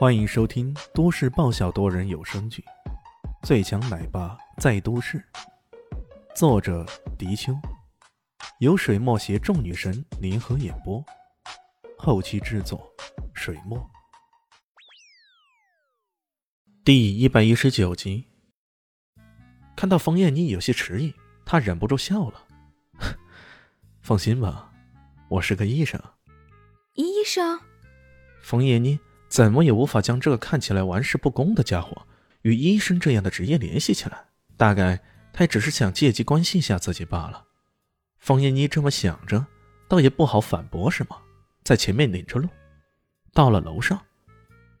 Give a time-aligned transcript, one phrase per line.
[0.00, 2.64] 欢迎收听都市爆笑多人有声剧
[3.46, 5.18] 《最强奶爸在都市》，
[6.34, 6.86] 作者：
[7.18, 7.52] 迪秋，
[8.60, 11.04] 由水墨携众女神联合演播，
[11.98, 12.90] 后期制作：
[13.34, 13.78] 水墨。
[16.82, 18.26] 第一百一十九集，
[19.76, 21.14] 看到冯燕妮有些迟疑，
[21.44, 22.48] 他忍不住笑了。
[24.00, 24.72] 放心吧，
[25.28, 26.02] 我是个医生。
[26.94, 27.60] 医生，
[28.40, 28.98] 冯燕妮
[29.30, 32.06] 怎么也无法将这个看起来玩世不恭的家伙
[32.42, 34.24] 与医生这样的职业联系起来。
[34.56, 35.00] 大概
[35.32, 37.44] 他只是想借机关心一下自己罢了。
[38.18, 39.46] 方燕妮这么想着，
[39.88, 41.16] 倒也不好反驳什么，
[41.62, 42.48] 在前面领着路。
[43.32, 43.98] 到了楼上，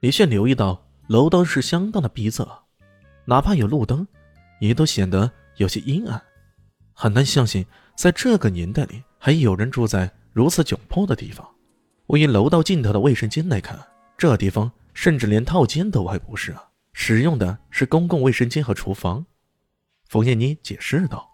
[0.00, 2.46] 李炫留意到楼灯是相当的逼仄，
[3.24, 4.06] 哪怕有路灯，
[4.60, 6.20] 也都显得有些阴暗，
[6.92, 7.64] 很难相信
[7.96, 11.48] 在这个年代里还有人住在如此窘迫的地方。
[12.08, 13.78] 位于楼道尽头的卫生间来看，
[14.20, 19.24] 这地方甚至连套间都还不是啊，使用的是公共卫生间和厨房。
[20.06, 21.30] 冯燕妮解释道：“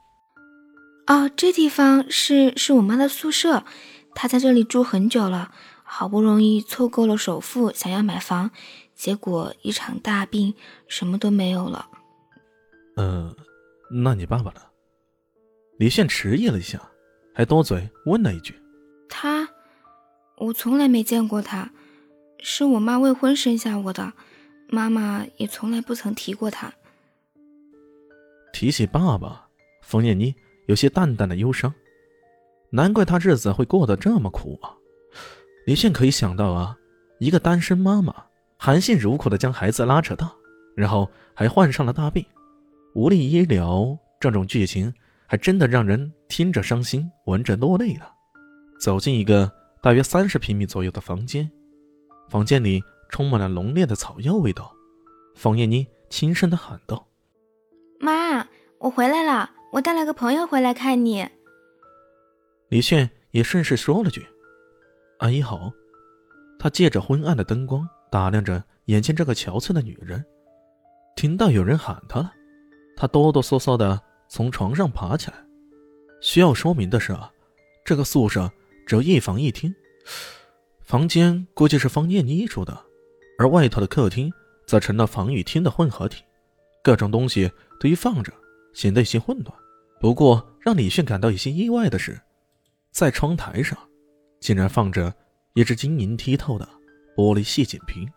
[1.08, 3.64] 哦，这地方是是我妈的宿舍，
[4.14, 5.52] 她在这里住很久了，
[5.82, 8.52] 好不容易凑够了首付，想要买房，
[8.94, 10.54] 结果一场大病，
[10.86, 11.88] 什么都没有了。
[12.98, 13.34] ”“嗯，
[13.90, 14.60] 那你爸爸呢？”
[15.80, 16.80] 李现迟疑了一下，
[17.34, 18.54] 还多嘴问了一句
[19.10, 19.48] ：“他。”
[20.38, 21.72] 我从来没见过他，
[22.40, 24.12] 是我妈未婚生下我的，
[24.68, 26.72] 妈妈也从来不曾提过他。
[28.52, 29.48] 提起爸爸，
[29.82, 30.34] 冯念妮
[30.66, 31.74] 有些淡淡的忧伤，
[32.70, 34.72] 难怪他日子会过得这么苦啊！
[35.66, 36.76] 李现可以想到啊，
[37.18, 38.14] 一个单身妈妈
[38.56, 40.32] 含辛茹苦的将孩子拉扯大，
[40.76, 42.24] 然后还患上了大病，
[42.94, 44.92] 无力医疗，这种剧情
[45.26, 48.12] 还真的让人听着伤心，闻着落泪了。
[48.80, 49.50] 走进一个。
[49.82, 51.48] 大约三十平米左右的房间，
[52.28, 54.72] 房间里充满了浓烈的草药味道。
[55.34, 57.06] 冯燕妮轻声的喊道
[58.00, 58.46] ：“妈，
[58.78, 61.28] 我回来了，我带了个朋友回来看你。”
[62.68, 64.26] 李炫也顺势说了句
[65.20, 65.70] ：“阿姨好。”
[66.58, 70.24] 他借着昏暗的灯光打量着眼前这个憔悴的女人，
[71.14, 72.32] 听到有人喊他了，
[72.96, 75.36] 他哆哆嗦嗦的从床上爬起来。
[76.22, 77.30] 需要说明的是啊，
[77.84, 78.50] 这个宿舍。
[78.86, 79.74] 只有一房一厅，
[80.86, 82.86] 房间估计是方艳妮住的，
[83.40, 84.32] 而外头的客厅
[84.68, 86.22] 则成了房与厅的混合体，
[86.80, 88.32] 各种东西堆放着，
[88.72, 89.52] 显得有些混乱。
[90.00, 92.16] 不过，让李炫感到有些意外的是，
[92.92, 93.76] 在窗台上
[94.38, 95.12] 竟然放着
[95.54, 96.68] 一只晶莹剔透的
[97.16, 98.08] 玻璃细锦瓶，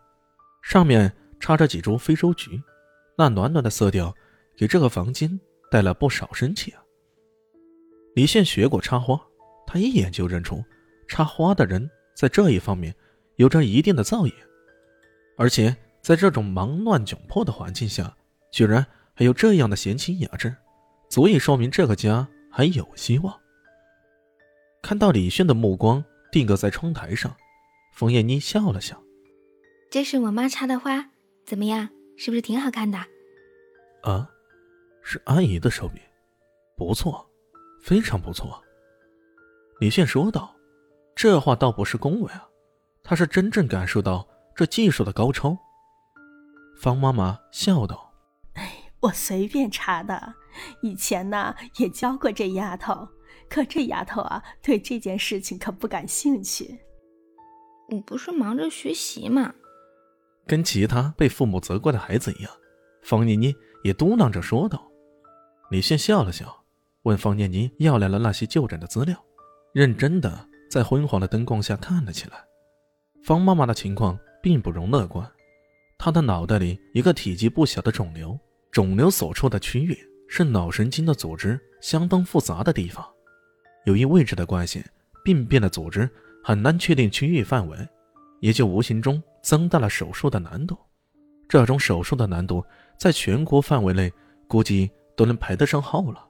[0.62, 2.62] 上面插着几株非洲菊，
[3.18, 4.14] 那暖暖的色调
[4.56, 5.40] 给这个房间
[5.72, 6.80] 带了不少生气啊。
[8.14, 9.20] 李现学过插花。
[9.66, 10.64] 他一眼就认出，
[11.06, 11.88] 插花的人
[12.20, 12.94] 在这一方面
[13.36, 14.34] 有着一定的造诣，
[15.38, 18.14] 而且在这种忙乱窘迫的环境下，
[18.52, 20.54] 居然还有这样的闲情雅致，
[21.08, 23.34] 足以说明这个家还有希望。
[24.82, 27.34] 看到李炫的目光定格在窗台上，
[27.94, 29.02] 冯燕妮笑了笑
[29.90, 31.08] ：“这是我妈插的花，
[31.46, 31.88] 怎么样？
[32.18, 32.98] 是不是挺好看的
[34.04, 34.28] ？”“啊，
[35.02, 35.98] 是阿姨的手笔，
[36.76, 37.26] 不错，
[37.80, 38.62] 非常不错。”
[39.80, 40.54] 李炫说道
[41.22, 42.48] ：“这话倒不是恭维啊，
[43.02, 44.26] 他是真正感受到
[44.56, 45.54] 这技术的高超。”
[46.80, 48.10] 方妈妈笑道
[48.56, 50.32] ：“哎，我随便查的，
[50.80, 53.06] 以前呢也教过这丫头，
[53.50, 56.80] 可这丫头啊对这件事情可不感兴趣。
[57.90, 59.52] 我不是忙着学习吗？”
[60.48, 62.50] 跟其他被父母责怪的孩子一样，
[63.02, 63.54] 方念妮
[63.84, 64.90] 也嘟囔着说道。
[65.70, 66.64] 李现笑了笑，
[67.02, 69.22] 问方念妮要来了那些就诊的资料。
[69.74, 72.36] 认真的在昏黄的灯光下看了起来，
[73.24, 75.28] 方妈妈的情况并不容乐观。
[75.98, 78.38] 她的脑袋里一个体积不小的肿瘤，
[78.70, 79.98] 肿瘤所处的区域
[80.28, 83.04] 是脑神经的组织相当复杂的地方。
[83.84, 84.80] 由于位置的关系，
[85.24, 86.08] 病变的组织
[86.44, 87.76] 很难确定区域范围，
[88.38, 90.78] 也就无形中增大了手术的难度。
[91.48, 92.64] 这种手术的难度
[92.96, 94.12] 在全国范围内
[94.46, 96.24] 估计都能排得上号了，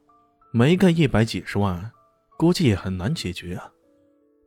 [0.50, 1.93] 没个一百几十万。
[2.38, 3.70] 估计也很难解决啊！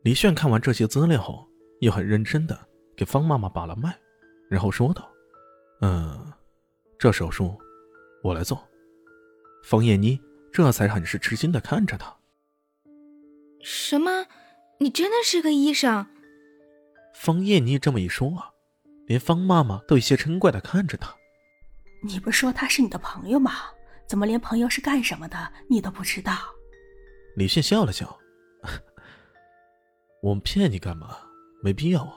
[0.03, 1.47] 李炫看完这些资料后，
[1.79, 3.97] 又很认真的给方妈妈把了脉，
[4.50, 5.09] 然后说道
[5.79, 6.31] ：“嗯，
[7.00, 7.57] 这手术
[8.21, 8.61] 我来做。”
[9.63, 10.19] 方艳妮
[10.51, 12.13] 这才很是吃惊的看着他
[13.63, 14.27] ：“什么？
[14.79, 16.05] 你真的是个医生？”
[17.15, 18.51] 方艳妮这么一说啊，
[19.05, 21.15] 连方妈妈都有些嗔怪的看着他
[22.03, 23.53] ：“你不说他是你的朋友吗？
[24.05, 26.33] 怎么连朋友是干什么的你都不知道？”
[27.38, 28.19] 李炫笑了笑
[30.23, 31.17] ：“我们骗你干嘛？
[31.61, 32.15] 没必要啊。”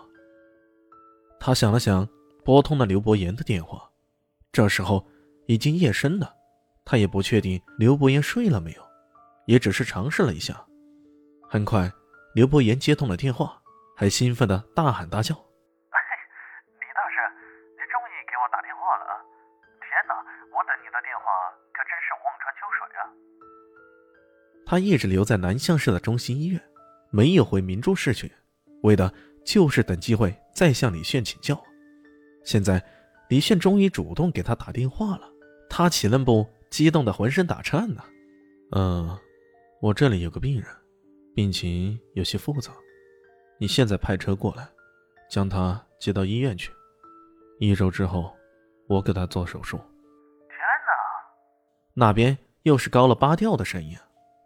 [1.41, 2.09] 他想了想，
[2.45, 3.91] 拨通了刘伯言的电话。
[4.53, 5.05] 这时候
[5.47, 6.33] 已经夜深了，
[6.85, 8.83] 他也不确定刘伯言睡了没有，
[9.47, 10.55] 也只是尝试了一下。
[11.51, 11.91] 很快，
[12.33, 13.61] 刘伯言接通了电话，
[13.97, 17.19] 还兴奋的大喊大叫：“李大师，
[17.75, 19.19] 你终于给我打电话了啊！
[19.83, 20.15] 天哪，
[20.55, 21.25] 我等你的电话
[21.75, 23.03] 可真是望穿秋水啊！”
[24.65, 26.63] 他一直留在南向市的中心医院，
[27.11, 28.31] 没有回明珠市去，
[28.83, 29.13] 为的
[29.45, 31.63] 就是等机会再向李炫请教。
[32.45, 32.83] 现在，
[33.29, 35.29] 李炫终于主动给他打电话了，
[35.69, 38.05] 他岂能不，激动的浑身打颤呢。
[38.73, 39.19] 嗯，
[39.81, 40.67] 我这里有个病人，
[41.35, 42.73] 病情有些复杂，
[43.59, 44.69] 你现在派车过来，
[45.31, 46.71] 将他接到医院去。
[47.59, 48.35] 一周之后，
[48.89, 49.77] 我给他做手术。
[49.77, 50.59] 天
[51.97, 52.07] 哪！
[52.07, 53.97] 那边又是高了八调的声音。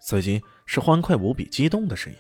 [0.02, 2.18] 随即是欢快无比、激动的声音：“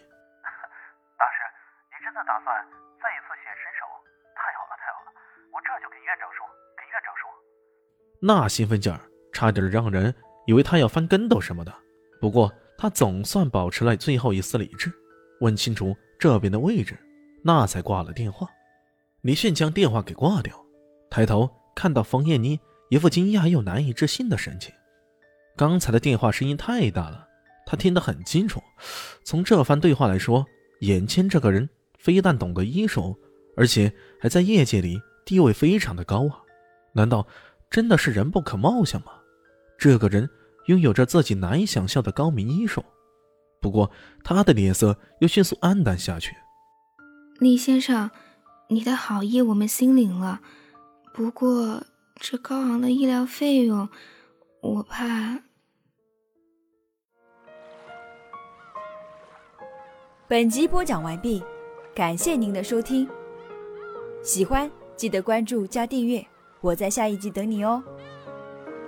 [8.20, 9.00] 那兴奋劲儿，
[9.32, 10.14] 差点让人
[10.46, 11.74] 以为他要翻跟斗什么的。
[12.20, 14.92] 不过他总算保持了最后一丝理智，
[15.40, 16.98] 问清楚这边的位置，
[17.42, 18.48] 那才挂了电话。
[19.22, 20.54] 李炫将电话给挂掉，
[21.10, 24.72] 抬头看到冯燕妮一副惊讶又难以置信的神情。
[25.56, 27.26] 刚才的电话声音太大了。
[27.66, 28.60] 他听得很清楚，
[29.22, 30.44] 从这番对话来说，
[30.80, 31.68] 眼前这个人
[31.98, 33.16] 非但懂得医术，
[33.56, 36.42] 而且还在业界里地位非常的高啊！
[36.92, 37.24] 难道
[37.70, 39.12] 真的是人不可貌相吗？
[39.78, 40.28] 这个人
[40.66, 42.84] 拥有着自己难以想象的高明医术。
[43.60, 43.90] 不过
[44.24, 46.34] 他的脸色又迅速暗淡下去。
[47.38, 48.10] 李先生，
[48.68, 50.40] 你的好意我们心领了，
[51.14, 51.84] 不过
[52.16, 53.88] 这高昂的医疗费用，
[54.62, 55.42] 我怕。
[60.26, 61.42] 本集播讲完毕，
[61.94, 63.08] 感谢您的收听。
[64.22, 66.24] 喜欢记得关注加订阅，
[66.62, 67.82] 我在下一集等你哦。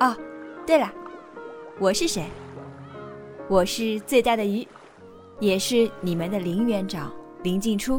[0.01, 0.15] 哦，
[0.67, 0.93] 对了，
[1.79, 2.25] 我是谁？
[3.49, 4.67] 我是最大的鱼，
[5.41, 7.11] 也是你们的林园长
[7.43, 7.99] 林静初。